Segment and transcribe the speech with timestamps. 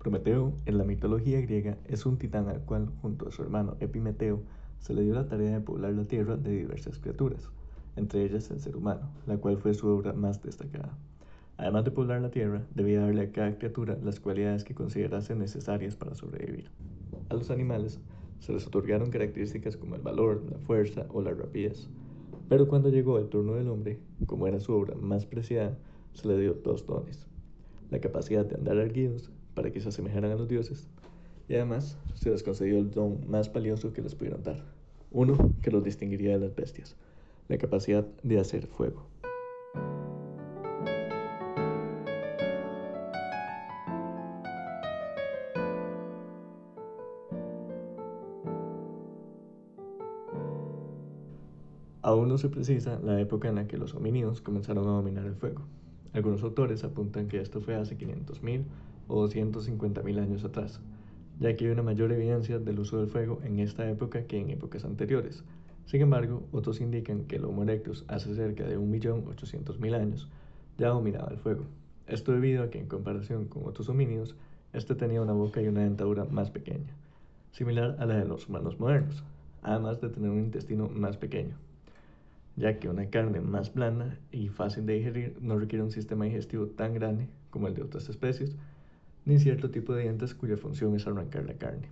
[0.00, 4.40] Prometeo, en la mitología griega, es un titán al cual, junto a su hermano Epimeteo,
[4.78, 7.50] se le dio la tarea de poblar la tierra de diversas criaturas,
[7.96, 10.96] entre ellas el ser humano, la cual fue su obra más destacada.
[11.58, 15.96] Además de poblar la tierra, debía darle a cada criatura las cualidades que considerase necesarias
[15.96, 16.70] para sobrevivir.
[17.28, 18.00] A los animales
[18.38, 21.90] se les otorgaron características como el valor, la fuerza o la rapidez.
[22.48, 25.76] Pero cuando llegó el turno del hombre, como era su obra más preciada,
[26.14, 27.26] se le dio dos dones.
[27.90, 30.88] La capacidad de andar erguidos para que se asemejaran a los dioses,
[31.48, 34.62] y además se les concedió el don más valioso que les pudieron dar,
[35.10, 36.96] uno que los distinguiría de las bestias,
[37.48, 39.06] la capacidad de hacer fuego.
[52.02, 55.34] Aún no se precisa la época en la que los homínidos comenzaron a dominar el
[55.34, 55.62] fuego.
[56.12, 58.64] Algunos autores apuntan que esto fue hace 500.000
[59.10, 60.80] o 250.000 años atrás,
[61.38, 64.50] ya que hay una mayor evidencia del uso del fuego en esta época que en
[64.50, 65.42] épocas anteriores.
[65.86, 70.28] Sin embargo, otros indican que el Homo erectus hace cerca de 1.800.000 años
[70.78, 71.64] ya dominaba el fuego.
[72.06, 74.36] Esto debido a que en comparación con otros homínidos,
[74.72, 76.94] este tenía una boca y una dentadura más pequeña,
[77.50, 79.24] similar a la de los humanos modernos,
[79.62, 81.56] además de tener un intestino más pequeño,
[82.56, 86.66] ya que una carne más blanda y fácil de digerir no requiere un sistema digestivo
[86.66, 88.56] tan grande como el de otras especies,
[89.24, 91.88] ni cierto tipo de dientes cuya función es arrancar la carne.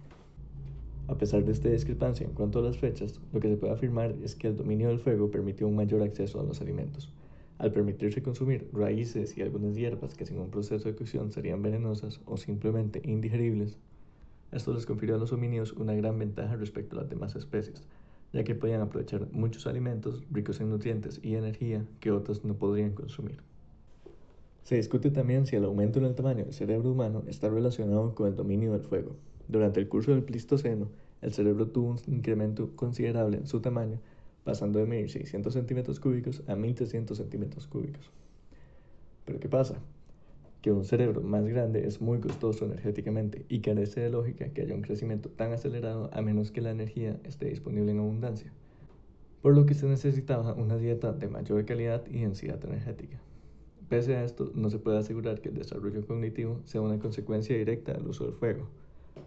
[1.08, 4.14] A pesar de esta discrepancia en cuanto a las fechas, lo que se puede afirmar
[4.22, 7.10] es que el dominio del fuego permitió un mayor acceso a los alimentos.
[7.58, 12.20] Al permitirse consumir raíces y algunas hierbas que sin un proceso de cocción serían venenosas
[12.26, 13.78] o simplemente indigeribles,
[14.52, 17.82] esto les confirió a los homínidos una gran ventaja respecto a las demás especies,
[18.32, 22.92] ya que podían aprovechar muchos alimentos ricos en nutrientes y energía que otros no podrían
[22.92, 23.47] consumir.
[24.68, 28.28] Se discute también si el aumento en el tamaño del cerebro humano está relacionado con
[28.28, 29.16] el dominio del fuego.
[29.48, 30.90] Durante el curso del Pleistoceno,
[31.22, 33.98] el cerebro tuvo un incremento considerable en su tamaño,
[34.44, 38.10] pasando de medir 600 centímetros cúbicos a 1300 centímetros cúbicos.
[39.24, 39.76] Pero ¿qué pasa?
[40.60, 44.74] Que un cerebro más grande es muy costoso energéticamente y carece de lógica que haya
[44.74, 48.52] un crecimiento tan acelerado a menos que la energía esté disponible en abundancia,
[49.40, 53.18] por lo que se necesitaba una dieta de mayor calidad y densidad energética.
[53.88, 57.94] Pese a esto, no se puede asegurar que el desarrollo cognitivo sea una consecuencia directa
[57.94, 58.66] del uso del fuego,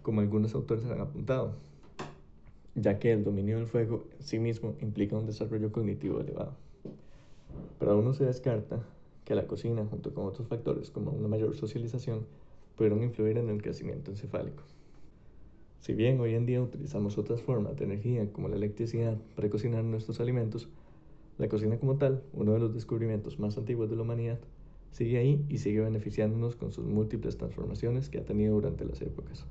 [0.02, 1.54] como algunos autores han apuntado,
[2.76, 6.54] ya que el dominio del fuego en sí mismo implica un desarrollo cognitivo elevado.
[7.80, 8.80] Pero aún no se descarta
[9.24, 12.24] que la cocina, junto con otros factores como una mayor socialización,
[12.76, 14.62] pudieron influir en el crecimiento encefálico.
[15.80, 19.82] Si bien hoy en día utilizamos otras formas de energía como la electricidad para cocinar
[19.82, 20.68] nuestros alimentos,
[21.38, 24.38] la cocina como tal, uno de los descubrimientos más antiguos de la humanidad,
[24.90, 29.46] sigue ahí y sigue beneficiándonos con sus múltiples transformaciones que ha tenido durante las épocas.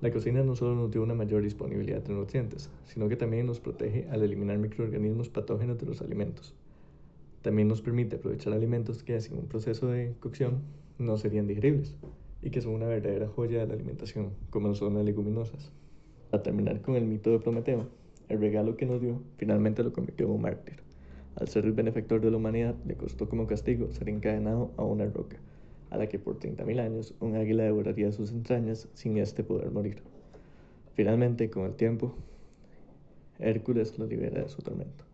[0.00, 3.60] La cocina no solo nos dio una mayor disponibilidad de nutrientes, sino que también nos
[3.60, 6.54] protege al eliminar microorganismos patógenos de los alimentos.
[7.42, 10.62] También nos permite aprovechar alimentos que sin un proceso de cocción
[10.98, 11.96] no serían digeribles
[12.42, 15.72] y que son una verdadera joya de la alimentación, como son las leguminosas.
[16.30, 17.88] Para terminar con el mito de Prometeo,
[18.28, 20.83] el regalo que nos dio finalmente lo convirtió en un mártir.
[21.36, 25.04] Al ser el benefactor de la humanidad, le costó como castigo ser encadenado a una
[25.06, 25.36] roca,
[25.90, 29.96] a la que por 30.000 años un águila devoraría sus entrañas sin éste poder morir.
[30.94, 32.14] Finalmente, con el tiempo,
[33.40, 35.04] Hércules lo libera de su tormento.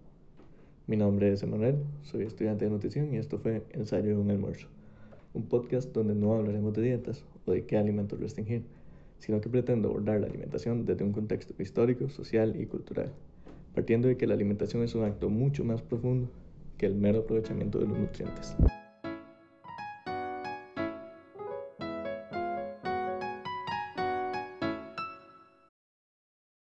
[0.87, 4.69] Mi nombre es Emanuel, soy estudiante de nutrición y esto fue Ensayo de un almuerzo,
[5.33, 8.65] un podcast donde no hablaremos de dietas o de qué alimentos restringir,
[9.21, 13.11] sino que pretendo abordar la alimentación desde un contexto histórico, social y cultural
[13.75, 16.31] partiendo de que la alimentación es un acto mucho más profundo
[16.79, 18.57] que el mero aprovechamiento de los nutrientes.